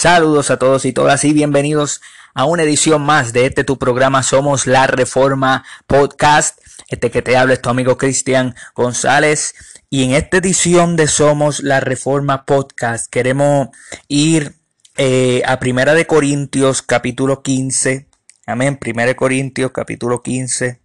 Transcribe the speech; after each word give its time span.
Saludos 0.00 0.52
a 0.52 0.58
todos 0.58 0.84
y 0.84 0.92
todas 0.92 1.24
y 1.24 1.32
bienvenidos 1.32 2.00
a 2.32 2.44
una 2.44 2.62
edición 2.62 3.02
más 3.02 3.32
de 3.32 3.46
este 3.46 3.64
tu 3.64 3.78
programa 3.78 4.22
Somos 4.22 4.68
la 4.68 4.86
Reforma 4.86 5.64
Podcast. 5.88 6.60
Este 6.86 7.10
que 7.10 7.20
te 7.20 7.36
habla 7.36 7.54
es 7.54 7.62
tu 7.62 7.68
amigo 7.68 7.98
Cristian 7.98 8.54
González 8.76 9.56
y 9.90 10.04
en 10.04 10.12
esta 10.12 10.36
edición 10.36 10.94
de 10.94 11.08
Somos 11.08 11.64
la 11.64 11.80
Reforma 11.80 12.44
Podcast 12.44 13.10
queremos 13.10 13.70
ir 14.06 14.54
eh, 14.96 15.42
a 15.44 15.58
Primera 15.58 15.94
de 15.94 16.06
Corintios 16.06 16.80
capítulo 16.82 17.42
15. 17.42 18.06
Amén. 18.46 18.76
Primera 18.76 19.08
de 19.08 19.16
Corintios 19.16 19.72
capítulo 19.72 20.22
15 20.22 20.80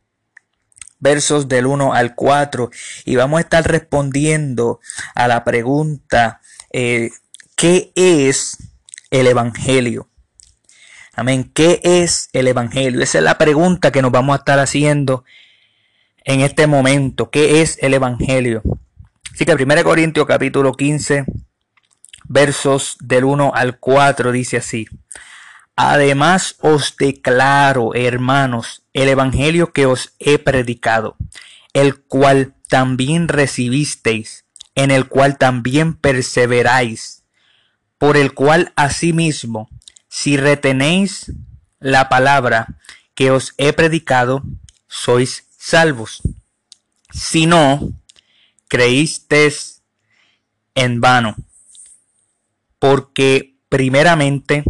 versos 0.97 1.47
del 1.47 1.67
1 1.67 1.93
al 1.93 2.15
4 2.15 2.71
y 3.05 3.15
vamos 3.15 3.37
a 3.37 3.41
estar 3.41 3.63
respondiendo 3.69 4.79
a 5.13 5.27
la 5.27 5.43
pregunta 5.43 6.41
eh, 6.71 7.11
¿qué 7.55 7.91
es 7.93 8.72
el 9.13 9.27
Evangelio? 9.27 10.09
Amén. 11.13 11.51
¿Qué 11.53 11.79
es 11.83 12.29
el 12.33 12.47
Evangelio? 12.47 12.99
Esa 13.01 13.19
es 13.19 13.23
la 13.23 13.37
pregunta 13.37 13.91
que 13.91 14.01
nos 14.01 14.11
vamos 14.11 14.33
a 14.33 14.39
estar 14.39 14.57
haciendo 14.57 15.23
en 16.25 16.41
este 16.41 16.65
momento. 16.65 17.29
¿Qué 17.29 17.61
es 17.61 17.77
el 17.81 17.93
Evangelio? 17.93 18.63
Así 19.31 19.45
que 19.45 19.53
1 19.53 19.83
Corintios 19.83 20.25
capítulo 20.25 20.73
15, 20.73 21.25
versos 22.27 22.97
del 23.01 23.25
1 23.25 23.51
al 23.53 23.77
4 23.77 24.31
dice 24.31 24.57
así. 24.57 24.87
Además 25.75 26.55
os 26.59 26.97
declaro, 26.97 27.93
hermanos, 27.93 28.81
el 28.93 29.09
Evangelio 29.09 29.73
que 29.73 29.85
os 29.85 30.15
he 30.17 30.39
predicado, 30.39 31.17
el 31.73 32.01
cual 32.01 32.55
también 32.67 33.27
recibisteis, 33.27 34.45
en 34.73 34.89
el 34.89 35.07
cual 35.07 35.37
también 35.37 35.93
perseveráis 35.93 37.22
por 38.03 38.17
el 38.17 38.33
cual 38.33 38.73
asimismo, 38.75 39.69
si 40.09 40.35
retenéis 40.35 41.31
la 41.79 42.09
palabra 42.09 42.75
que 43.15 43.31
os 43.31 43.53
he 43.57 43.71
predicado, 43.71 44.43
sois 44.89 45.47
salvos. 45.57 46.21
Si 47.13 47.45
no, 47.45 47.93
creísteis 48.67 49.83
en 50.75 50.99
vano, 50.99 51.37
porque 52.77 53.55
primeramente 53.69 54.65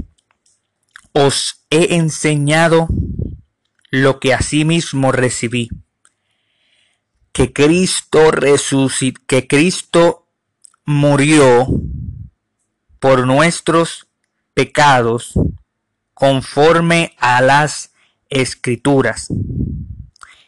os 1.14 1.66
he 1.72 1.96
enseñado 1.96 2.88
lo 3.90 4.20
que 4.20 4.36
asimismo 4.36 5.12
recibí, 5.12 5.72
que 7.32 7.52
Cristo 7.52 8.30
resucitó, 8.30 9.20
que 9.26 9.48
Cristo 9.48 10.28
murió 10.86 11.66
por 13.04 13.28
nuestros 13.28 14.08
pecados 14.54 15.34
conforme 16.14 17.14
a 17.20 17.42
las 17.42 17.92
escrituras, 18.30 19.28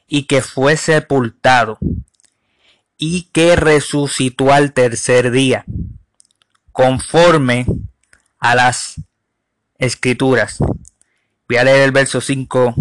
y 0.07 0.23
que 0.23 0.41
fue 0.41 0.77
sepultado, 0.77 1.77
y 2.97 3.23
que 3.33 3.57
resucitó 3.57 4.53
al 4.53 4.71
tercer 4.71 5.31
día, 5.31 5.65
conforme 6.71 7.65
a 8.39 8.55
las 8.55 9.01
escrituras. 9.77 10.59
Voy 11.49 11.57
a 11.57 11.65
leer 11.65 11.81
el 11.81 11.91
verso 11.91 12.21
5 12.21 12.73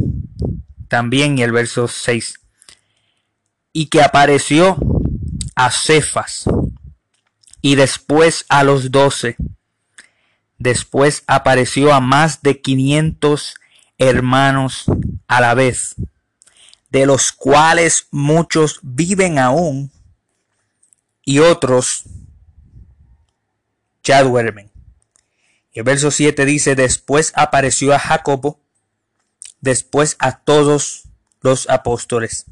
también 0.86 1.36
y 1.36 1.42
el 1.42 1.50
verso 1.50 1.88
6. 1.88 2.34
Y 3.72 3.86
que 3.86 4.02
apareció 4.02 4.78
a 5.56 5.72
Cefas 5.72 6.44
y 7.60 7.74
después 7.74 8.46
a 8.48 8.62
los 8.62 8.92
doce. 8.92 9.36
Después 10.58 11.24
apareció 11.26 11.92
a 11.92 12.00
más 12.00 12.42
de 12.42 12.60
500 12.60 13.54
hermanos 13.98 14.84
a 15.26 15.40
la 15.40 15.54
vez, 15.54 15.96
de 16.90 17.06
los 17.06 17.32
cuales 17.32 18.06
muchos 18.10 18.78
viven 18.82 19.38
aún 19.38 19.90
y 21.24 21.38
otros 21.38 22.04
ya 24.02 24.22
duermen. 24.22 24.70
Y 25.72 25.80
el 25.80 25.84
verso 25.84 26.10
7 26.10 26.44
dice, 26.44 26.76
después 26.76 27.32
apareció 27.34 27.94
a 27.94 27.98
Jacobo, 27.98 28.60
después 29.60 30.16
a 30.20 30.38
todos 30.38 31.08
los 31.40 31.68
apóstoles. 31.68 32.46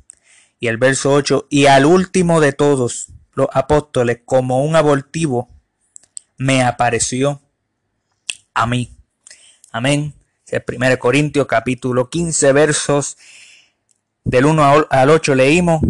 Y 0.58 0.66
el 0.68 0.78
verso 0.78 1.12
8, 1.12 1.46
y 1.50 1.66
al 1.66 1.84
último 1.84 2.40
de 2.40 2.52
todos 2.52 3.08
los 3.34 3.48
apóstoles, 3.52 4.20
como 4.24 4.64
un 4.64 4.74
abortivo, 4.74 5.50
me 6.36 6.62
apareció 6.64 7.41
a 8.54 8.66
mí. 8.66 8.90
Amén. 9.70 10.14
El 10.46 10.62
1 10.66 10.98
Corintios 10.98 11.46
capítulo 11.46 12.10
15 12.10 12.52
versos 12.52 13.16
del 14.24 14.44
1 14.44 14.86
al 14.90 15.10
8 15.10 15.34
leímos 15.34 15.80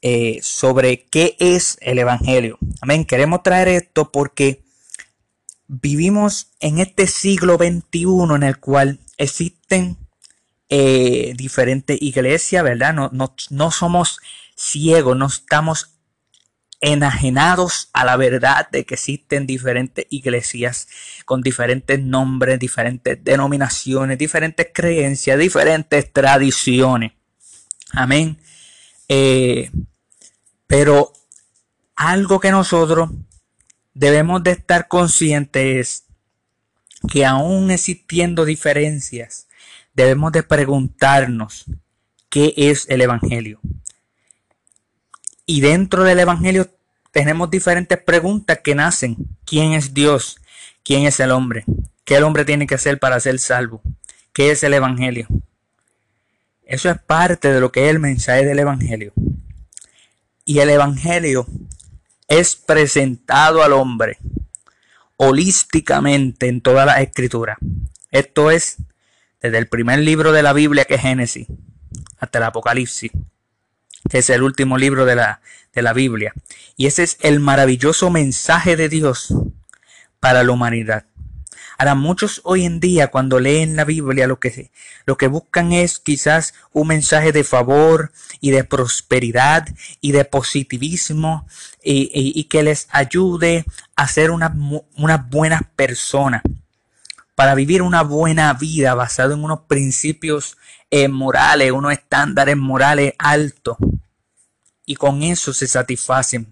eh, 0.00 0.40
sobre 0.42 1.04
qué 1.04 1.36
es 1.38 1.78
el 1.80 1.98
Evangelio. 1.98 2.58
Amén. 2.80 3.04
Queremos 3.04 3.42
traer 3.42 3.68
esto 3.68 4.10
porque 4.10 4.62
vivimos 5.68 6.48
en 6.60 6.78
este 6.78 7.06
siglo 7.06 7.56
XXI 7.56 8.34
en 8.34 8.42
el 8.42 8.58
cual 8.58 8.98
existen 9.16 9.96
eh, 10.68 11.34
diferentes 11.36 12.00
iglesias, 12.00 12.64
¿verdad? 12.64 12.94
No, 12.94 13.10
no, 13.12 13.34
no 13.50 13.70
somos 13.70 14.18
ciegos, 14.56 15.16
no 15.16 15.26
estamos 15.26 15.91
enajenados 16.82 17.88
a 17.92 18.04
la 18.04 18.16
verdad 18.16 18.68
de 18.70 18.84
que 18.84 18.94
existen 18.94 19.46
diferentes 19.46 20.04
iglesias 20.10 20.88
con 21.24 21.40
diferentes 21.40 21.98
nombres, 22.00 22.58
diferentes 22.58 23.22
denominaciones, 23.22 24.18
diferentes 24.18 24.66
creencias, 24.74 25.38
diferentes 25.38 26.12
tradiciones. 26.12 27.12
Amén. 27.92 28.36
Eh, 29.08 29.70
pero 30.66 31.12
algo 31.94 32.40
que 32.40 32.50
nosotros 32.50 33.10
debemos 33.94 34.42
de 34.42 34.50
estar 34.50 34.88
conscientes 34.88 35.78
es 35.78 36.04
que 37.08 37.24
aún 37.24 37.70
existiendo 37.70 38.44
diferencias, 38.44 39.46
debemos 39.94 40.32
de 40.32 40.42
preguntarnos 40.42 41.66
qué 42.28 42.54
es 42.56 42.88
el 42.88 43.02
Evangelio. 43.02 43.60
Y 45.46 45.60
dentro 45.60 46.04
del 46.04 46.20
Evangelio 46.20 46.68
tenemos 47.10 47.50
diferentes 47.50 48.00
preguntas 48.02 48.60
que 48.62 48.74
nacen. 48.74 49.16
¿Quién 49.44 49.72
es 49.72 49.92
Dios? 49.94 50.40
¿Quién 50.82 51.06
es 51.06 51.20
el 51.20 51.30
hombre? 51.30 51.64
¿Qué 52.04 52.16
el 52.16 52.24
hombre 52.24 52.44
tiene 52.44 52.66
que 52.66 52.74
hacer 52.74 52.98
para 52.98 53.20
ser 53.20 53.38
salvo? 53.38 53.82
¿Qué 54.32 54.50
es 54.50 54.62
el 54.62 54.74
Evangelio? 54.74 55.26
Eso 56.64 56.90
es 56.90 56.98
parte 56.98 57.52
de 57.52 57.60
lo 57.60 57.70
que 57.70 57.84
es 57.84 57.90
el 57.90 57.98
mensaje 57.98 58.44
del 58.44 58.58
Evangelio. 58.58 59.12
Y 60.44 60.60
el 60.60 60.70
Evangelio 60.70 61.46
es 62.28 62.56
presentado 62.56 63.62
al 63.62 63.72
hombre 63.72 64.18
holísticamente 65.16 66.48
en 66.48 66.60
toda 66.60 66.86
la 66.86 67.00
escritura. 67.00 67.58
Esto 68.10 68.50
es 68.50 68.78
desde 69.40 69.58
el 69.58 69.68
primer 69.68 69.98
libro 69.98 70.32
de 70.32 70.42
la 70.42 70.52
Biblia 70.52 70.84
que 70.84 70.94
es 70.94 71.02
Génesis 71.02 71.46
hasta 72.18 72.38
el 72.38 72.44
Apocalipsis 72.44 73.12
que 74.08 74.18
es 74.18 74.30
el 74.30 74.42
último 74.42 74.78
libro 74.78 75.04
de 75.04 75.16
la, 75.16 75.40
de 75.74 75.82
la 75.82 75.92
Biblia. 75.92 76.32
Y 76.76 76.86
ese 76.86 77.02
es 77.02 77.18
el 77.20 77.40
maravilloso 77.40 78.10
mensaje 78.10 78.76
de 78.76 78.88
Dios 78.88 79.34
para 80.20 80.44
la 80.44 80.52
humanidad. 80.52 81.04
Ahora, 81.78 81.94
muchos 81.94 82.40
hoy 82.44 82.64
en 82.64 82.78
día 82.78 83.08
cuando 83.08 83.40
leen 83.40 83.74
la 83.74 83.84
Biblia 83.84 84.26
lo 84.26 84.38
que, 84.38 84.70
lo 85.04 85.16
que 85.16 85.26
buscan 85.26 85.72
es 85.72 85.98
quizás 85.98 86.54
un 86.72 86.88
mensaje 86.88 87.32
de 87.32 87.42
favor 87.44 88.12
y 88.40 88.50
de 88.50 88.62
prosperidad 88.62 89.66
y 90.00 90.12
de 90.12 90.24
positivismo 90.24 91.46
y, 91.82 92.44
que 92.44 92.62
les 92.62 92.86
ayude 92.90 93.64
a 93.96 94.06
ser 94.06 94.30
unas 94.30 94.52
una 94.94 95.16
buenas 95.16 95.62
personas 95.74 96.42
para 97.34 97.54
vivir 97.54 97.82
una 97.82 98.02
buena 98.02 98.52
vida 98.54 98.94
basado 98.94 99.34
en 99.34 99.42
unos 99.42 99.60
principios 99.60 100.58
eh, 100.90 101.08
morales, 101.08 101.72
unos 101.72 101.92
estándares 101.92 102.56
morales 102.56 103.14
altos. 103.18 103.76
Y 104.84 104.96
con 104.96 105.22
eso 105.22 105.52
se 105.52 105.66
satisfacen. 105.66 106.50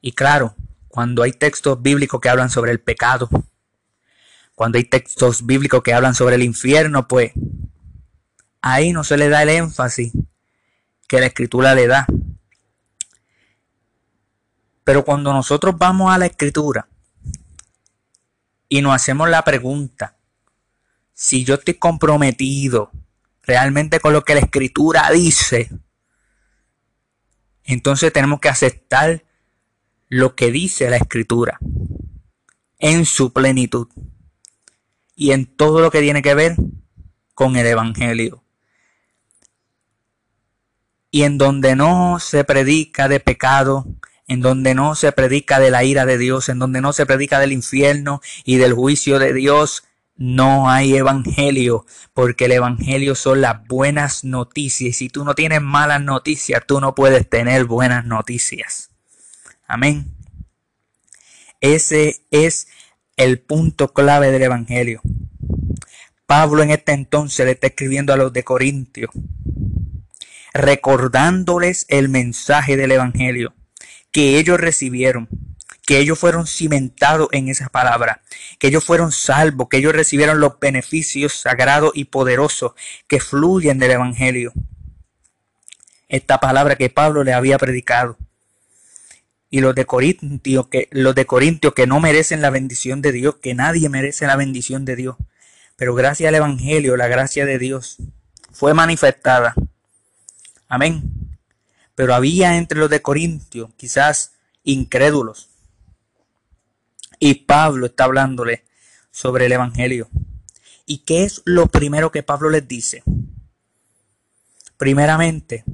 Y 0.00 0.12
claro, 0.12 0.54
cuando 0.88 1.22
hay 1.22 1.32
textos 1.32 1.80
bíblicos 1.80 2.20
que 2.20 2.28
hablan 2.28 2.50
sobre 2.50 2.72
el 2.72 2.80
pecado, 2.80 3.28
cuando 4.54 4.78
hay 4.78 4.84
textos 4.84 5.44
bíblicos 5.44 5.82
que 5.82 5.92
hablan 5.92 6.14
sobre 6.14 6.36
el 6.36 6.42
infierno, 6.42 7.06
pues 7.06 7.32
ahí 8.62 8.92
no 8.92 9.04
se 9.04 9.16
le 9.16 9.28
da 9.28 9.42
el 9.42 9.50
énfasis 9.50 10.12
que 11.06 11.20
la 11.20 11.26
escritura 11.26 11.74
le 11.74 11.86
da. 11.86 12.06
Pero 14.82 15.04
cuando 15.04 15.32
nosotros 15.32 15.76
vamos 15.76 16.12
a 16.12 16.18
la 16.18 16.26
escritura 16.26 16.88
y 18.68 18.82
nos 18.82 18.94
hacemos 18.94 19.28
la 19.28 19.42
pregunta, 19.42 20.16
si 21.12 21.44
yo 21.44 21.54
estoy 21.54 21.74
comprometido 21.74 22.90
realmente 23.42 24.00
con 24.00 24.12
lo 24.12 24.24
que 24.24 24.34
la 24.34 24.40
escritura 24.40 25.10
dice, 25.10 25.70
entonces 27.64 28.12
tenemos 28.12 28.40
que 28.40 28.48
aceptar 28.48 29.24
lo 30.08 30.34
que 30.34 30.50
dice 30.50 30.88
la 30.90 30.96
escritura 30.96 31.58
en 32.78 33.04
su 33.04 33.32
plenitud. 33.32 33.88
y 35.18 35.32
en 35.32 35.46
todo 35.46 35.80
lo 35.80 35.90
que 35.90 36.02
tiene 36.02 36.20
que 36.20 36.34
ver 36.34 36.56
con 37.32 37.56
el 37.56 37.66
Evangelio. 37.66 38.44
Y 41.10 41.22
en 41.22 41.38
donde 41.38 41.74
no 41.74 42.18
se 42.20 42.44
predica 42.44 43.08
de 43.08 43.18
pecado, 43.18 43.86
en 44.28 44.40
donde 44.40 44.74
no 44.74 44.94
se 44.94 45.12
predica 45.12 45.60
de 45.60 45.70
la 45.70 45.84
ira 45.84 46.04
de 46.04 46.18
Dios, 46.18 46.48
en 46.48 46.58
donde 46.58 46.80
no 46.80 46.92
se 46.92 47.06
predica 47.06 47.38
del 47.38 47.52
infierno 47.52 48.20
y 48.44 48.56
del 48.56 48.72
juicio 48.72 49.18
de 49.18 49.32
Dios, 49.32 49.84
no 50.16 50.68
hay 50.70 50.96
evangelio, 50.96 51.86
porque 52.14 52.46
el 52.46 52.52
evangelio 52.52 53.14
son 53.14 53.40
las 53.42 53.64
buenas 53.66 54.24
noticias. 54.24 54.88
Y 54.88 54.92
si 54.92 55.08
tú 55.08 55.24
no 55.24 55.34
tienes 55.34 55.60
malas 55.60 56.00
noticias, 56.00 56.62
tú 56.66 56.80
no 56.80 56.94
puedes 56.94 57.28
tener 57.28 57.66
buenas 57.66 58.04
noticias. 58.04 58.90
Amén. 59.68 60.12
Ese 61.60 62.22
es 62.30 62.68
el 63.16 63.40
punto 63.40 63.92
clave 63.92 64.30
del 64.30 64.42
evangelio. 64.42 65.02
Pablo 66.26 66.62
en 66.62 66.70
este 66.70 66.92
entonces 66.92 67.46
le 67.46 67.52
está 67.52 67.68
escribiendo 67.68 68.12
a 68.12 68.16
los 68.16 68.32
de 68.32 68.42
Corintio, 68.42 69.10
recordándoles 70.52 71.84
el 71.88 72.08
mensaje 72.08 72.76
del 72.76 72.92
evangelio 72.92 73.54
que 74.16 74.38
ellos 74.38 74.58
recibieron 74.58 75.28
que 75.84 75.98
ellos 75.98 76.18
fueron 76.18 76.46
cimentados 76.46 77.28
en 77.32 77.48
esa 77.48 77.68
palabra, 77.68 78.22
que 78.58 78.68
ellos 78.68 78.82
fueron 78.82 79.12
salvos, 79.12 79.68
que 79.68 79.76
ellos 79.76 79.92
recibieron 79.92 80.40
los 80.40 80.58
beneficios 80.58 81.34
sagrados 81.34 81.92
y 81.94 82.06
poderosos 82.06 82.72
que 83.08 83.20
fluyen 83.20 83.78
del 83.78 83.90
Evangelio. 83.90 84.54
Esta 86.08 86.40
palabra 86.40 86.76
que 86.76 86.88
Pablo 86.88 87.24
le 87.24 87.34
había 87.34 87.58
predicado. 87.58 88.16
Y 89.50 89.60
los 89.60 89.74
de 89.74 89.84
Corintios 89.84 90.68
que, 90.68 90.88
los 90.92 91.14
de 91.14 91.26
Corintios 91.26 91.74
que 91.74 91.86
no 91.86 92.00
merecen 92.00 92.40
la 92.40 92.48
bendición 92.48 93.02
de 93.02 93.12
Dios, 93.12 93.34
que 93.42 93.54
nadie 93.54 93.90
merece 93.90 94.26
la 94.26 94.36
bendición 94.36 94.86
de 94.86 94.96
Dios. 94.96 95.16
Pero 95.76 95.94
gracias 95.94 96.28
al 96.28 96.36
Evangelio, 96.36 96.96
la 96.96 97.06
gracia 97.06 97.44
de 97.44 97.58
Dios 97.58 97.98
fue 98.50 98.72
manifestada. 98.72 99.54
Amén. 100.68 101.25
Pero 101.96 102.14
había 102.14 102.56
entre 102.56 102.78
los 102.78 102.88
de 102.88 103.02
Corintios 103.02 103.70
quizás 103.76 104.34
incrédulos, 104.62 105.48
y 107.18 107.34
Pablo 107.34 107.86
está 107.86 108.04
hablándole 108.04 108.64
sobre 109.10 109.46
el 109.46 109.52
Evangelio. 109.52 110.08
¿Y 110.84 110.98
qué 110.98 111.24
es 111.24 111.42
lo 111.44 111.66
primero 111.66 112.12
que 112.12 112.22
Pablo 112.22 112.50
les 112.50 112.68
dice? 112.68 113.02
Primeramente, 114.76 115.64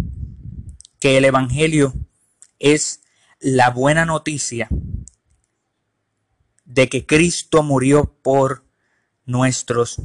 que 1.00 1.18
el 1.18 1.24
Evangelio 1.24 1.92
es 2.60 3.02
la 3.40 3.70
buena 3.70 4.06
noticia 4.06 4.68
de 6.64 6.88
que 6.88 7.04
Cristo 7.04 7.64
murió 7.64 8.14
por 8.22 8.64
nuestros 9.26 10.00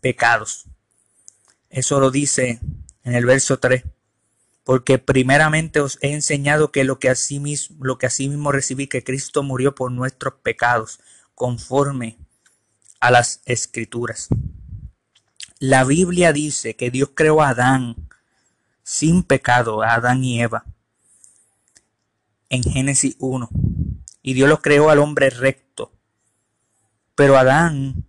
pecados. 0.00 0.66
Eso 1.70 1.98
lo 1.98 2.10
dice 2.10 2.60
en 3.02 3.14
el 3.14 3.24
verso 3.24 3.58
3 3.58 3.82
porque 4.66 4.98
primeramente 4.98 5.78
os 5.78 5.96
he 6.02 6.12
enseñado 6.12 6.72
que 6.72 6.82
lo 6.82 6.98
que 6.98 7.08
así 7.08 7.38
mismo, 7.38 7.84
lo 7.84 8.50
recibí, 8.50 8.88
que 8.88 9.04
Cristo 9.04 9.44
murió 9.44 9.76
por 9.76 9.92
nuestros 9.92 10.34
pecados, 10.42 10.98
conforme 11.36 12.18
a 12.98 13.12
las 13.12 13.42
escrituras. 13.44 14.26
La 15.60 15.84
Biblia 15.84 16.32
dice 16.32 16.74
que 16.74 16.90
Dios 16.90 17.10
creó 17.14 17.42
a 17.42 17.50
Adán 17.50 18.08
sin 18.82 19.22
pecado, 19.22 19.84
a 19.84 19.94
Adán 19.94 20.24
y 20.24 20.42
Eva, 20.42 20.64
en 22.48 22.64
Génesis 22.64 23.14
1, 23.20 23.48
y 24.22 24.34
Dios 24.34 24.48
lo 24.48 24.62
creó 24.62 24.90
al 24.90 24.98
hombre 24.98 25.30
recto. 25.30 25.92
Pero 27.14 27.38
Adán 27.38 28.04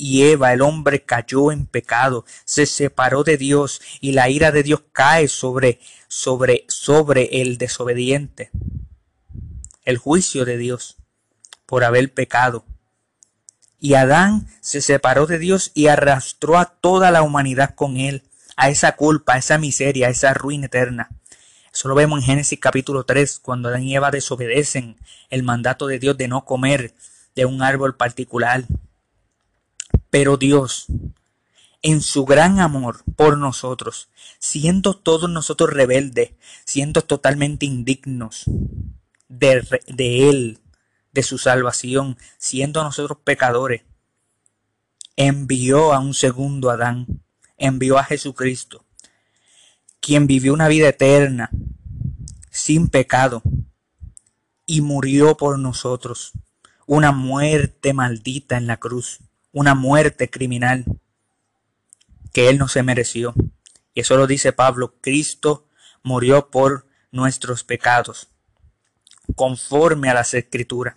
y 0.00 0.22
Eva, 0.30 0.54
el 0.54 0.62
hombre 0.62 1.02
cayó 1.02 1.52
en 1.52 1.66
pecado, 1.66 2.24
se 2.46 2.64
separó 2.64 3.22
de 3.22 3.36
Dios 3.36 3.82
y 4.00 4.12
la 4.12 4.30
ira 4.30 4.50
de 4.50 4.62
Dios 4.62 4.82
cae 4.92 5.28
sobre, 5.28 5.78
sobre, 6.08 6.64
sobre 6.68 7.42
el 7.42 7.58
desobediente. 7.58 8.50
El 9.84 9.98
juicio 9.98 10.46
de 10.46 10.56
Dios 10.56 10.96
por 11.66 11.84
haber 11.84 12.14
pecado. 12.14 12.64
Y 13.78 13.92
Adán 13.92 14.48
se 14.62 14.80
separó 14.80 15.26
de 15.26 15.38
Dios 15.38 15.70
y 15.74 15.88
arrastró 15.88 16.58
a 16.58 16.64
toda 16.64 17.10
la 17.10 17.22
humanidad 17.22 17.74
con 17.74 17.98
él, 17.98 18.22
a 18.56 18.70
esa 18.70 18.96
culpa, 18.96 19.34
a 19.34 19.38
esa 19.38 19.58
miseria, 19.58 20.06
a 20.06 20.10
esa 20.10 20.32
ruina 20.32 20.66
eterna. 20.66 21.10
Eso 21.72 21.88
lo 21.88 21.94
vemos 21.94 22.20
en 22.20 22.24
Génesis 22.24 22.58
capítulo 22.58 23.04
3, 23.04 23.38
cuando 23.38 23.68
Adán 23.68 23.82
y 23.82 23.94
Eva 23.94 24.10
desobedecen 24.10 24.96
el 25.28 25.42
mandato 25.42 25.86
de 25.86 25.98
Dios 25.98 26.16
de 26.16 26.26
no 26.26 26.46
comer 26.46 26.94
de 27.34 27.44
un 27.44 27.62
árbol 27.62 27.96
particular. 27.96 28.64
Pero 30.10 30.36
Dios, 30.36 30.86
en 31.82 32.00
su 32.02 32.24
gran 32.24 32.58
amor 32.60 33.04
por 33.16 33.38
nosotros, 33.38 34.10
siendo 34.38 34.94
todos 34.94 35.30
nosotros 35.30 35.70
rebeldes, 35.70 36.32
siendo 36.64 37.02
totalmente 37.02 37.64
indignos 37.64 38.44
de, 39.28 39.66
de, 39.86 40.28
Él, 40.28 40.58
de 41.12 41.22
su 41.22 41.38
salvación, 41.38 42.18
siendo 42.38 42.82
nosotros 42.82 43.18
pecadores, 43.24 43.82
envió 45.16 45.92
a 45.92 46.00
un 46.00 46.14
segundo 46.14 46.70
Adán, 46.70 47.06
envió 47.56 47.98
a 47.98 48.04
Jesucristo, 48.04 48.84
quien 50.00 50.26
vivió 50.26 50.52
una 50.52 50.68
vida 50.68 50.88
eterna, 50.88 51.50
sin 52.50 52.88
pecado, 52.88 53.42
y 54.66 54.80
murió 54.80 55.36
por 55.36 55.58
nosotros, 55.58 56.32
una 56.86 57.12
muerte 57.12 57.92
maldita 57.92 58.56
en 58.56 58.66
la 58.66 58.78
cruz 58.78 59.20
una 59.52 59.74
muerte 59.74 60.30
criminal 60.30 60.84
que 62.32 62.48
él 62.48 62.58
no 62.58 62.68
se 62.68 62.82
mereció. 62.82 63.34
Y 63.94 64.00
eso 64.00 64.16
lo 64.16 64.26
dice 64.26 64.52
Pablo, 64.52 64.94
Cristo 65.00 65.66
murió 66.02 66.50
por 66.50 66.86
nuestros 67.10 67.64
pecados, 67.64 68.28
conforme 69.34 70.08
a 70.08 70.14
las 70.14 70.34
escrituras. 70.34 70.96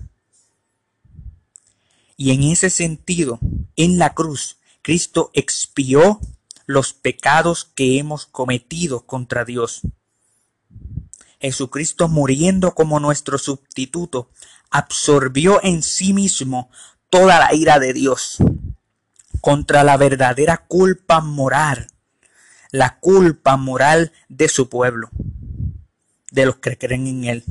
Y 2.15 2.31
en 2.31 2.43
ese 2.43 2.69
sentido, 2.69 3.39
en 3.75 3.97
la 3.97 4.13
cruz, 4.13 4.57
Cristo 4.81 5.31
expió 5.33 6.19
los 6.65 6.93
pecados 6.93 7.65
que 7.65 7.97
hemos 7.97 8.25
cometido 8.25 9.05
contra 9.05 9.45
Dios. 9.45 9.81
Jesucristo 11.39 12.07
muriendo 12.07 12.73
como 12.73 12.99
nuestro 12.99 13.37
sustituto, 13.37 14.29
absorbió 14.69 15.59
en 15.63 15.83
sí 15.83 16.13
mismo 16.13 16.69
toda 17.13 17.37
la 17.37 17.53
ira 17.53 17.77
de 17.77 17.93
Dios 17.93 18.37
contra 19.39 19.83
la 19.83 19.97
verdadera 19.97 20.65
culpa 20.67 21.21
moral, 21.21 21.85
la 22.71 22.97
culpa 22.97 23.55
moral 23.55 24.11
de 24.29 24.49
su 24.49 24.67
pueblo, 24.67 25.11
de 26.31 26.47
los 26.47 26.55
que 26.55 26.75
creen 26.75 27.05
en 27.05 27.25
Él. 27.25 27.43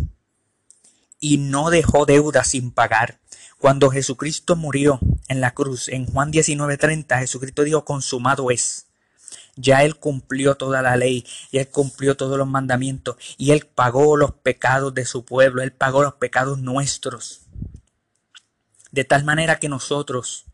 Y 1.20 1.38
no 1.38 1.70
dejó 1.70 2.06
deuda 2.06 2.42
sin 2.42 2.72
pagar. 2.72 3.20
Cuando 3.56 3.88
Jesucristo 3.90 4.56
murió 4.56 4.98
en 5.28 5.40
la 5.40 5.54
cruz, 5.54 5.88
en 5.88 6.06
Juan 6.06 6.32
19:30, 6.32 7.20
Jesucristo 7.20 7.62
dijo, 7.62 7.84
consumado 7.84 8.50
es. 8.50 8.86
Ya 9.54 9.84
Él 9.84 9.94
cumplió 9.94 10.56
toda 10.56 10.82
la 10.82 10.96
ley, 10.96 11.24
y 11.52 11.58
Él 11.58 11.68
cumplió 11.68 12.16
todos 12.16 12.36
los 12.36 12.48
mandamientos, 12.48 13.14
y 13.38 13.52
Él 13.52 13.68
pagó 13.72 14.16
los 14.16 14.32
pecados 14.32 14.92
de 14.92 15.04
su 15.04 15.24
pueblo, 15.24 15.62
Él 15.62 15.72
pagó 15.72 16.02
los 16.02 16.14
pecados 16.14 16.58
nuestros 16.58 17.41
de 18.92 19.04
tal 19.04 19.24
manera 19.24 19.58
que 19.58 19.68
nosotros 19.68 20.44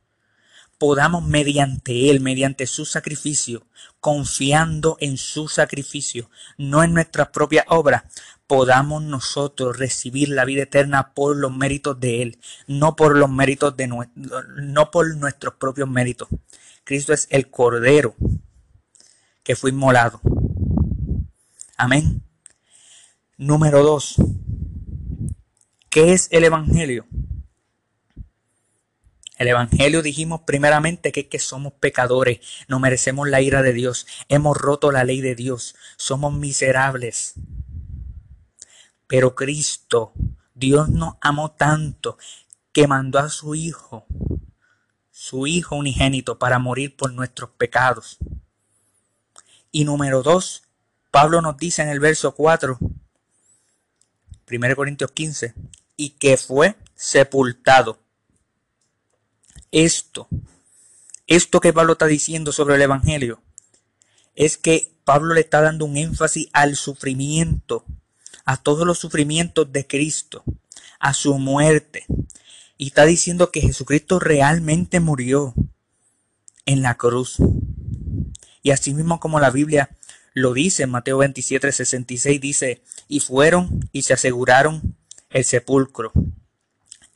podamos 0.79 1.25
mediante 1.25 2.09
Él, 2.09 2.21
mediante 2.21 2.67
su 2.67 2.85
sacrificio, 2.85 3.67
confiando 4.01 4.97
en 5.01 5.19
su 5.19 5.49
sacrificio, 5.49 6.31
no 6.57 6.85
en 6.85 6.95
nuestras 6.95 7.29
propias 7.29 7.67
obras, 7.69 8.05
podamos 8.47 9.03
nosotros 9.03 9.77
recibir 9.77 10.31
la 10.31 10.45
vida 10.45 10.63
eterna 10.63 11.13
por 11.13 11.37
los 11.37 11.55
méritos 11.55 11.99
de 12.01 12.23
Él, 12.23 12.39
no 12.67 12.97
por 12.97 13.17
los 13.17 13.31
méritos 13.31 13.77
de 13.77 13.89
no 13.89 14.91
por 14.91 15.15
nuestros 15.17 15.55
propios 15.55 15.89
méritos. 15.89 16.29
Cristo 16.85 17.13
es 17.13 17.27
el 17.31 17.51
Cordero 17.51 18.15
que 19.43 19.57
fue 19.57 19.71
inmolado. 19.71 20.21
Amén. 21.77 22.23
Número 23.37 23.83
dos. 23.83 24.15
¿Qué 25.91 26.13
es 26.13 26.29
el 26.31 26.45
Evangelio? 26.45 27.07
El 29.39 29.47
Evangelio 29.47 30.03
dijimos 30.03 30.41
primeramente 30.41 31.13
que, 31.13 31.29
que 31.29 31.39
somos 31.39 31.73
pecadores, 31.75 32.41
no 32.67 32.81
merecemos 32.81 33.29
la 33.29 33.41
ira 33.41 33.63
de 33.63 33.73
Dios, 33.73 34.05
hemos 34.29 34.57
roto 34.57 34.91
la 34.91 35.05
ley 35.05 35.21
de 35.21 35.37
Dios, 35.37 35.77
somos 35.97 36.35
miserables. 36.35 37.35
Pero 39.07 39.37
Cristo, 39.37 40.13
Dios 40.55 40.89
nos 40.89 41.15
amó 41.21 41.53
tanto 41.53 42.19
que 42.73 42.89
mandó 42.89 43.21
a 43.21 43.29
su 43.29 43.55
Hijo, 43.55 44.07
su 45.13 45.47
Hijo 45.47 45.77
unigénito, 45.77 46.41
para 46.41 46.59
morir 46.59 46.97
por 46.97 47.13
nuestros 47.13 47.51
pecados. 47.51 48.19
Y 49.71 49.85
número 49.85 50.25
dos, 50.25 50.65
Pablo 51.13 51.41
nos 51.43 51.57
dice 51.57 51.83
en 51.83 51.91
el 51.91 52.01
verso 52.01 52.35
4, 52.35 52.77
1 54.51 54.77
Corintios 54.77 55.13
15, 55.13 55.55
y 55.97 56.11
que 56.11 56.37
fue 56.37 56.75
sepultado 56.97 58.01
esto 59.73 60.29
esto 61.29 61.61
que 61.61 61.75
Pablo 61.75 61.93
está 61.93 62.07
diciendo 62.07 62.53
sobre 62.53 62.77
el 62.77 62.83
Evangelio 62.83 63.43
es 64.35 64.57
que 64.57 64.95
Pablo 65.05 65.35
le 65.35 65.43
está 65.43 65.61
dando 65.61 65.85
un 65.85 65.99
énfasis 65.99 66.49
al 66.55 66.75
sufrimiento, 66.75 67.85
a 68.47 68.57
todos 68.57 68.87
los 68.87 68.99
sufrimientos 68.99 69.71
de 69.71 69.87
Cristo, 69.87 70.43
a 70.99 71.13
su 71.13 71.39
muerte. 71.39 72.07
Y 72.79 72.87
está 72.87 73.05
diciendo 73.05 73.51
que 73.51 73.61
Jesucristo 73.61 74.19
realmente 74.19 75.01
murió 75.01 75.55
en 76.65 76.81
la 76.81 76.95
cruz. 76.95 77.37
Y 78.63 78.71
así 78.71 78.95
mismo 78.95 79.21
como 79.21 79.39
la 79.39 79.51
Biblia 79.51 79.91
lo 80.33 80.55
dice 80.55 80.87
Mateo 80.87 81.19
27, 81.19 81.73
66, 81.73 82.41
dice, 82.41 82.83
y 83.07 83.21
fueron 83.21 83.87
y 83.93 84.03
se 84.03 84.15
aseguraron 84.15 84.97
el 85.29 85.45
sepulcro. 85.45 86.13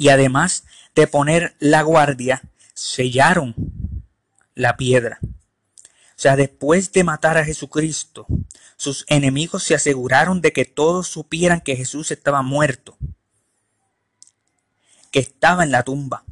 Y 0.03 0.09
además 0.09 0.65
de 0.97 1.07
poner 1.07 1.55
la 1.61 1.83
guardia, 1.83 2.43
sellaron 2.75 3.55
la 4.57 4.77
piedra. 4.77 5.21
O 5.23 6.17
sea, 6.17 6.35
después 6.35 6.91
de 6.91 7.05
matar 7.05 7.39
a 7.39 7.45
Jesucristo, 7.45 8.27
sus 8.77 9.05
enemigos 9.07 9.63
se 9.63 9.77
aseguraron 9.77 10.41
de 10.41 10.53
que 10.53 10.65
todos 10.65 11.07
supieran 11.07 11.61
que 11.61 11.77
Jesús 11.77 12.11
estaba 12.11 12.43
muerto, 12.43 12.97
que 15.13 15.21
estaba 15.21 15.63
en 15.63 15.71
la 15.71 15.85
tumba. 15.85 16.25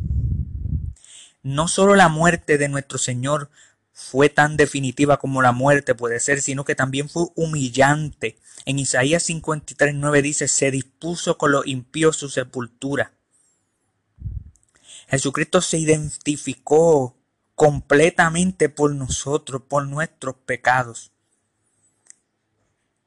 No 1.44 1.68
solo 1.68 1.94
la 1.94 2.08
muerte 2.08 2.58
de 2.58 2.68
nuestro 2.68 2.98
Señor 2.98 3.50
fue 3.92 4.30
tan 4.30 4.56
definitiva 4.56 5.18
como 5.18 5.42
la 5.42 5.52
muerte 5.52 5.94
puede 5.94 6.18
ser, 6.18 6.42
sino 6.42 6.64
que 6.64 6.74
también 6.74 7.08
fue 7.08 7.26
humillante. 7.36 8.36
En 8.64 8.80
Isaías 8.80 9.30
53.9 9.30 10.22
dice, 10.22 10.48
se 10.48 10.72
dispuso 10.72 11.38
con 11.38 11.52
los 11.52 11.68
impíos 11.68 12.16
su 12.16 12.30
sepultura. 12.30 13.12
Jesucristo 15.10 15.60
se 15.60 15.76
identificó 15.76 17.16
completamente 17.56 18.68
por 18.68 18.94
nosotros, 18.94 19.62
por 19.68 19.86
nuestros 19.86 20.36
pecados. 20.46 21.10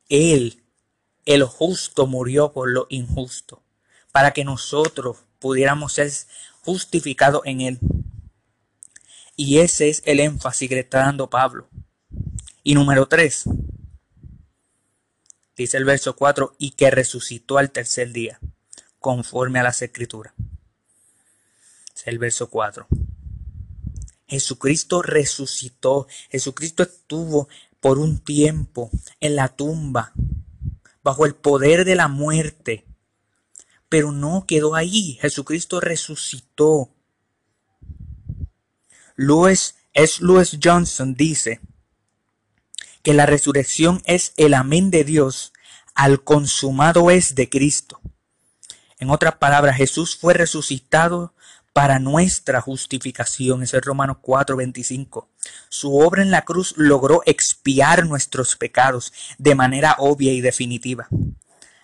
Él, 0.09 0.61
el 1.25 1.43
justo, 1.45 2.05
murió 2.05 2.51
por 2.51 2.69
lo 2.69 2.87
injusto, 2.89 3.63
para 4.11 4.31
que 4.31 4.43
nosotros 4.43 5.19
pudiéramos 5.39 5.93
ser 5.93 6.11
justificados 6.61 7.41
en 7.45 7.61
Él. 7.61 7.79
Y 9.37 9.59
ese 9.59 9.87
es 9.87 10.03
el 10.05 10.19
énfasis 10.19 10.67
que 10.67 10.75
le 10.75 10.81
está 10.81 10.99
dando 10.99 11.29
Pablo. 11.29 11.69
Y 12.63 12.75
número 12.75 13.07
3, 13.07 13.45
dice 15.55 15.77
el 15.77 15.85
verso 15.85 16.17
4, 16.17 16.55
y 16.59 16.71
que 16.71 16.91
resucitó 16.91 17.57
al 17.57 17.71
tercer 17.71 18.11
día, 18.11 18.41
conforme 18.99 19.59
a 19.59 19.63
las 19.63 19.81
escrituras. 19.81 20.33
Es 21.95 22.07
el 22.07 22.19
verso 22.19 22.49
4. 22.49 22.87
Jesucristo 24.27 25.01
resucitó. 25.01 26.07
Jesucristo 26.29 26.83
estuvo 26.83 27.47
por 27.79 27.99
un 27.99 28.19
tiempo 28.19 28.89
en 29.19 29.35
la 29.35 29.49
tumba, 29.49 30.13
bajo 31.03 31.25
el 31.25 31.35
poder 31.35 31.85
de 31.85 31.95
la 31.95 32.07
muerte. 32.07 32.85
Pero 33.89 34.11
no 34.11 34.45
quedó 34.47 34.75
ahí. 34.75 35.19
Jesucristo 35.21 35.79
resucitó. 35.79 36.89
Louis, 39.15 39.75
es 39.93 40.21
Louis 40.21 40.57
Johnson 40.61 41.13
dice 41.13 41.61
que 43.03 43.13
la 43.13 43.27
resurrección 43.27 44.01
es 44.05 44.33
el 44.37 44.55
amén 44.55 44.89
de 44.89 45.03
Dios 45.03 45.53
al 45.93 46.23
consumado 46.23 47.11
es 47.11 47.35
de 47.35 47.49
Cristo. 47.49 48.01
En 48.97 49.09
otras 49.09 49.35
palabras, 49.35 49.77
Jesús 49.77 50.15
fue 50.15 50.33
resucitado 50.33 51.35
para 51.73 51.99
nuestra 51.99 52.61
justificación. 52.61 53.63
Es 53.63 53.73
el 53.73 53.81
Romanos 53.81 54.17
4:25. 54.21 55.27
Su 55.69 55.97
obra 55.97 56.21
en 56.21 56.31
la 56.31 56.43
cruz 56.43 56.75
logró 56.77 57.21
expiar 57.25 58.05
nuestros 58.05 58.55
pecados 58.55 59.11
de 59.37 59.55
manera 59.55 59.95
obvia 59.97 60.31
y 60.31 60.41
definitiva. 60.41 61.07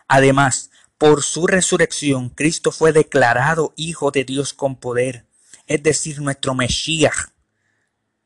Además, 0.07 0.69
por 0.97 1.23
su 1.23 1.47
resurrección, 1.47 2.29
Cristo 2.29 2.71
fue 2.71 2.91
declarado 2.91 3.73
Hijo 3.75 4.11
de 4.11 4.23
Dios 4.23 4.53
con 4.53 4.75
poder, 4.75 5.25
es 5.65 5.81
decir, 5.81 6.21
nuestro 6.21 6.55
Mesías, 6.55 7.31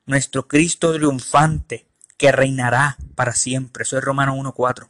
nuestro 0.05 0.47
Cristo 0.47 0.93
triunfante, 0.93 1.87
que 2.17 2.31
reinará 2.31 2.97
para 3.15 3.33
siempre. 3.33 3.83
Eso 3.83 3.97
es 3.97 4.03
Romanos 4.03 4.35
1.4. 4.37 4.87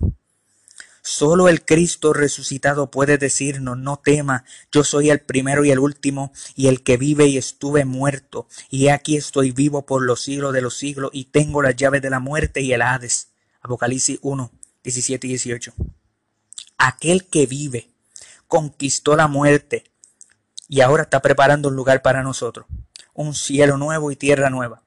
Solo 1.05 1.49
el 1.49 1.65
Cristo 1.65 2.13
resucitado 2.13 2.89
puede 2.89 3.17
decirnos, 3.17 3.77
no 3.77 3.97
tema, 3.97 4.45
yo 4.71 4.85
soy 4.85 5.09
el 5.09 5.19
primero 5.19 5.65
y 5.65 5.71
el 5.71 5.79
último, 5.79 6.31
y 6.55 6.67
el 6.67 6.81
que 6.81 6.95
vive 6.95 7.27
y 7.27 7.37
estuve 7.37 7.83
muerto, 7.83 8.47
y 8.69 8.87
aquí 8.87 9.17
estoy 9.17 9.51
vivo 9.51 9.85
por 9.85 10.01
los 10.01 10.21
siglos 10.21 10.53
de 10.53 10.61
los 10.61 10.77
siglos, 10.77 11.11
y 11.11 11.25
tengo 11.25 11.61
las 11.61 11.75
llaves 11.75 12.01
de 12.01 12.09
la 12.09 12.21
muerte 12.21 12.61
y 12.61 12.71
el 12.71 12.81
Hades. 12.81 13.27
Apocalipsis 13.61 14.17
1, 14.21 14.49
17 14.81 15.27
y 15.27 15.29
18. 15.31 15.73
Aquel 16.77 17.27
que 17.27 17.47
vive 17.47 17.89
conquistó 18.47 19.17
la 19.17 19.27
muerte 19.27 19.83
y 20.69 20.79
ahora 20.79 21.03
está 21.03 21.21
preparando 21.21 21.67
un 21.67 21.75
lugar 21.75 22.01
para 22.01 22.23
nosotros, 22.23 22.65
un 23.13 23.33
cielo 23.33 23.77
nuevo 23.77 24.09
y 24.09 24.15
tierra 24.15 24.49
nueva, 24.49 24.83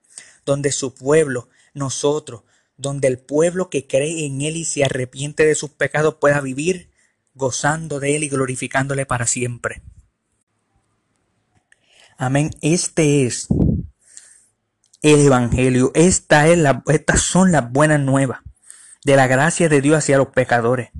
donde 0.46 0.73
su 0.73 0.94
pueblo, 0.94 1.50
nosotros, 1.75 2.42
donde 2.76 3.09
el 3.09 3.18
pueblo 3.18 3.71
que 3.71 3.87
cree 3.87 4.26
en 4.26 4.42
Él 4.42 4.56
y 4.56 4.64
se 4.64 4.85
arrepiente 4.85 5.45
de 5.45 5.54
sus 5.54 5.71
pecados 5.71 6.16
pueda 6.16 6.40
vivir 6.40 6.90
gozando 7.35 8.00
de 8.00 8.16
Él 8.16 8.25
y 8.25 8.28
glorificándole 8.28 9.06
para 9.06 9.26
siempre. 9.26 9.83
Amén. 12.18 12.50
Este 12.62 13.26
es 13.26 13.49
el 15.02 15.21
Evangelio. 15.21 15.92
Esta 15.95 16.49
es 16.49 16.59
la, 16.59 16.83
estas 16.87 17.21
son 17.21 17.52
las 17.52 17.71
buenas 17.71 18.00
nuevas 18.00 18.40
de 19.04 19.16
la 19.16 19.26
gracia 19.26 19.68
de 19.68 19.80
Dios 19.80 19.99
hacia 19.99 20.18
los 20.18 20.28
pecadores, 20.28 20.90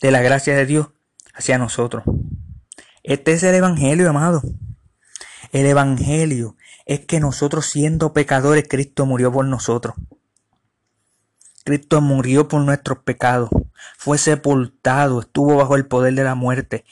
de 0.00 0.10
la 0.10 0.22
gracia 0.22 0.56
de 0.56 0.66
Dios 0.66 0.88
hacia 1.34 1.58
nosotros. 1.58 2.04
Este 3.02 3.32
es 3.32 3.42
el 3.42 3.54
Evangelio, 3.54 4.08
amado. 4.08 4.42
El 5.52 5.66
Evangelio 5.66 6.56
es 6.86 7.00
que 7.00 7.20
nosotros 7.20 7.66
siendo 7.66 8.12
pecadores, 8.12 8.64
Cristo 8.68 9.06
murió 9.06 9.30
por 9.30 9.44
nosotros. 9.44 9.96
Cristo 11.66 12.00
murió 12.00 12.46
por 12.46 12.60
nuestros 12.60 12.98
pecados, 12.98 13.50
fue 13.98 14.18
sepultado, 14.18 15.18
estuvo 15.18 15.56
bajo 15.56 15.74
el 15.74 15.84
poder 15.84 16.14
de 16.14 16.22
la 16.22 16.36
muerte, 16.36 16.84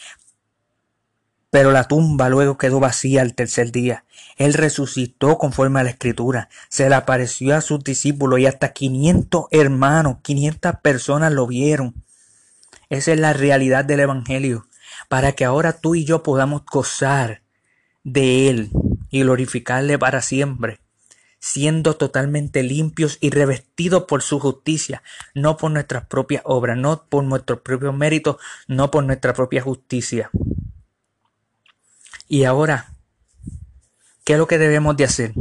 pero 1.48 1.70
la 1.70 1.84
tumba 1.84 2.28
luego 2.28 2.58
quedó 2.58 2.80
vacía 2.80 3.22
al 3.22 3.36
tercer 3.36 3.70
día. 3.70 4.04
Él 4.36 4.52
resucitó 4.52 5.38
conforme 5.38 5.78
a 5.78 5.84
la 5.84 5.90
escritura, 5.90 6.48
se 6.68 6.88
le 6.88 6.96
apareció 6.96 7.54
a 7.54 7.60
sus 7.60 7.84
discípulos 7.84 8.40
y 8.40 8.46
hasta 8.46 8.72
500 8.72 9.44
hermanos, 9.52 10.16
500 10.22 10.74
personas 10.82 11.32
lo 11.32 11.46
vieron. 11.46 11.94
Esa 12.90 13.12
es 13.12 13.20
la 13.20 13.32
realidad 13.32 13.84
del 13.84 14.00
Evangelio, 14.00 14.66
para 15.08 15.30
que 15.34 15.44
ahora 15.44 15.72
tú 15.74 15.94
y 15.94 16.04
yo 16.04 16.24
podamos 16.24 16.64
gozar 16.66 17.42
de 18.02 18.50
Él 18.50 18.70
y 19.08 19.22
glorificarle 19.22 20.00
para 20.00 20.20
siempre 20.20 20.80
siendo 21.44 21.94
totalmente 21.98 22.62
limpios 22.62 23.18
y 23.20 23.28
revestidos 23.28 24.04
por 24.04 24.22
su 24.22 24.40
justicia, 24.40 25.02
no 25.34 25.58
por 25.58 25.70
nuestras 25.70 26.06
propias 26.06 26.40
obras, 26.46 26.78
no 26.78 27.04
por 27.06 27.22
nuestros 27.22 27.60
propios 27.60 27.94
méritos, 27.94 28.36
no 28.66 28.90
por 28.90 29.04
nuestra 29.04 29.34
propia 29.34 29.60
justicia. 29.60 30.30
Y 32.28 32.44
ahora, 32.44 32.94
¿qué 34.24 34.32
es 34.32 34.38
lo 34.38 34.46
que 34.46 34.56
debemos 34.56 34.96
de 34.96 35.04
hacer? 35.04 35.34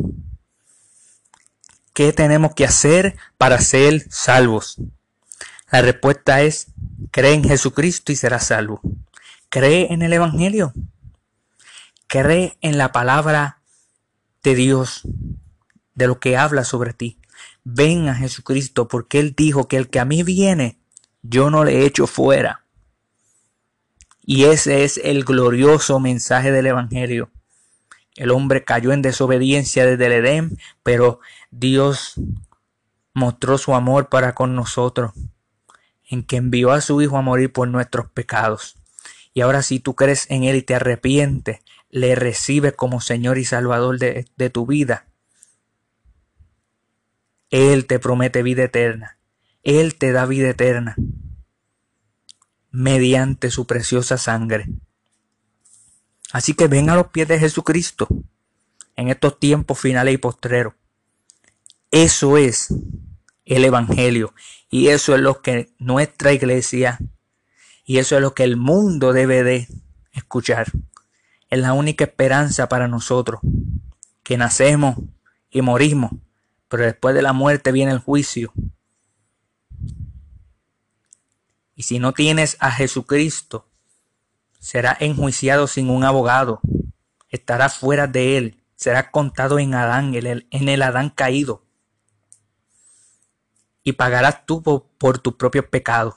¿Qué 1.94 2.12
tenemos 2.12 2.54
que 2.54 2.66
hacer 2.66 3.16
para 3.38 3.62
ser 3.62 4.06
salvos? 4.10 4.82
La 5.72 5.82
respuesta 5.82 6.42
es, 6.42 6.68
cree 7.12 7.34
en 7.34 7.46
Jesucristo 7.46 8.12
y 8.12 8.18
serás 8.18 8.48
salvo. 8.48 8.82
Cree 9.48 9.94
en 9.94 10.02
el 10.02 10.12
Evangelio. 10.12 10.74
Cree 12.08 12.58
en 12.60 12.78
la 12.78 12.92
palabra 12.92 13.62
de 14.44 14.56
Dios 14.56 15.08
de 15.96 16.08
lo 16.08 16.20
que 16.20 16.38
habla 16.38 16.64
sobre 16.64 16.94
ti. 16.94 17.20
Ven 17.64 18.10
a 18.10 18.16
Jesucristo 18.16 18.88
porque 18.88 19.20
Él 19.20 19.34
dijo 19.36 19.68
que 19.68 19.78
el 19.78 19.90
que 19.90 20.00
a 20.00 20.06
mí 20.06 20.24
viene, 20.24 20.80
yo 21.22 21.50
no 21.50 21.64
le 21.64 21.86
echo 21.86 22.08
fuera. 22.08 22.66
Y 24.26 24.46
ese 24.46 24.84
es 24.84 25.00
el 25.04 25.24
glorioso 25.26 26.00
mensaje 26.00 26.52
del 26.52 26.68
Evangelio. 26.68 27.30
El 28.16 28.32
hombre 28.32 28.64
cayó 28.64 28.92
en 28.92 29.02
desobediencia 29.02 29.86
desde 29.86 30.06
el 30.06 30.12
Edén, 30.14 30.58
pero 30.84 31.20
Dios 31.52 32.14
mostró 33.14 33.58
su 33.58 33.74
amor 33.76 34.10
para 34.10 34.34
con 34.34 34.56
nosotros, 34.56 35.14
en 36.10 36.24
que 36.24 36.38
envió 36.38 36.72
a 36.72 36.82
su 36.82 37.02
Hijo 37.02 37.18
a 37.18 37.22
morir 37.22 37.52
por 37.52 37.68
nuestros 37.68 38.10
pecados. 38.10 38.76
Y 39.34 39.42
ahora 39.42 39.62
si 39.62 39.80
tú 39.80 39.96
crees 39.96 40.30
en 40.30 40.44
Él 40.44 40.58
y 40.58 40.62
te 40.62 40.76
arrepientes, 40.76 41.60
le 41.90 42.16
recibes 42.16 42.74
como 42.74 43.02
Señor 43.02 43.38
y 43.38 43.46
Salvador 43.46 44.00
de, 44.00 44.28
de 44.36 44.50
tu 44.50 44.66
vida, 44.66 45.08
él 47.54 47.86
te 47.86 48.00
promete 48.00 48.42
vida 48.42 48.64
eterna. 48.64 49.20
Él 49.62 49.94
te 49.94 50.12
da 50.12 50.26
vida 50.26 50.50
eterna 50.50 50.96
mediante 52.72 53.52
su 53.52 53.68
preciosa 53.68 54.18
sangre. 54.18 54.66
Así 56.32 56.56
que 56.56 56.68
ven 56.68 56.90
a 56.90 56.96
los 56.96 57.10
pies 57.10 57.28
de 57.28 57.38
Jesucristo. 57.38 58.08
en 58.96 59.10
estos 59.10 59.40
tiempos 59.40 59.80
finales 59.80 60.14
y 60.14 60.18
postreros. 60.18 60.74
Eso 61.92 62.38
es 62.38 62.74
el 63.46 63.66
Evangelio 63.66 64.34
y 64.70 64.88
eso 64.88 65.16
es 65.16 65.22
lo 65.22 65.42
que 65.42 65.74
nuestra 65.78 66.32
iglesia 66.32 67.00
y 67.86 67.98
eso 67.98 68.16
es 68.16 68.22
lo 68.22 68.34
que 68.36 68.44
el 68.44 68.58
mundo 68.58 69.14
debe 69.14 69.44
de 69.44 69.68
escuchar. 70.12 70.72
Es 71.50 71.60
la 71.60 71.74
única 71.74 72.04
esperanza 72.04 72.70
para 72.70 72.88
nosotros, 72.88 73.42
que 74.24 74.38
nacemos 74.38 74.98
y 75.50 75.62
morimos, 75.62 76.12
pero 76.74 76.86
después 76.86 77.14
de 77.14 77.22
la 77.22 77.34
muerte 77.34 77.72
viene 77.72 77.92
el 77.92 78.00
juicio. 78.00 78.52
Y 81.76 81.84
si 81.84 82.00
no 82.00 82.14
tienes 82.14 82.58
a 82.60 82.72
Jesucristo, 82.72 83.68
será 84.60 84.98
enjuiciado 85.00 85.68
sin 85.68 85.92
un 85.92 86.04
abogado, 86.04 86.62
estará 87.30 87.70
fuera 87.70 88.08
de 88.08 88.38
él, 88.38 88.64
será 88.76 89.12
contado 89.12 89.60
en 89.60 89.76
Adán, 89.76 90.16
en 90.16 90.68
el 90.68 90.82
Adán 90.82 91.12
caído, 91.12 91.64
y 93.84 93.92
pagarás 93.92 94.48
tú 94.48 94.64
por, 94.64 94.88
por 94.98 95.20
tus 95.20 95.36
propios 95.36 95.66
pecados. 95.68 96.16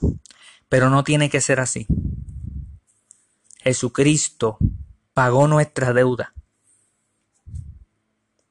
Pero 0.69 0.89
no 0.89 1.03
tiene 1.03 1.29
que 1.29 1.39
ser 1.39 1.59
así. 1.59 1.85
Jesucristo 3.59 4.57
pagó 5.13 5.47
nuestra 5.47 5.93
deuda 5.93 6.33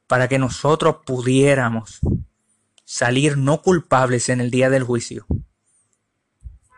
para 0.06 0.28
que 0.28 0.38
nosotros 0.38 0.96
pudiéramos 1.04 2.00
salir 2.84 3.36
no 3.36 3.62
culpables 3.62 4.28
en 4.28 4.40
el 4.40 4.50
día 4.50 4.70
del 4.70 4.84
juicio 4.84 5.26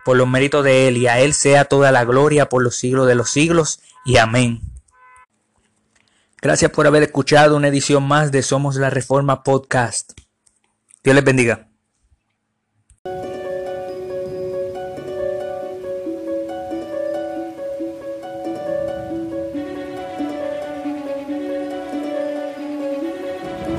por 0.09 0.17
los 0.17 0.27
méritos 0.27 0.65
de 0.65 0.89
Él, 0.89 0.97
y 0.97 1.07
a 1.07 1.21
Él 1.21 1.35
sea 1.35 1.67
toda 1.67 1.93
la 1.93 2.07
gloria 2.07 2.49
por 2.49 2.63
los 2.63 2.77
siglos 2.77 3.07
de 3.07 3.15
los 3.15 3.29
siglos, 3.29 3.81
y 4.07 4.17
amén. 4.17 4.63
Gracias 6.41 6.71
por 6.71 6.87
haber 6.87 7.03
escuchado 7.03 7.57
una 7.57 7.69
edición 7.69 8.09
más 8.09 8.33
de 8.33 8.43
Somos 8.43 8.77
la 8.77 8.89
Reforma 8.89 9.43
Podcast. 9.43 10.13
Dios 11.05 11.15
les 11.15 11.25
bendiga. 11.25 11.68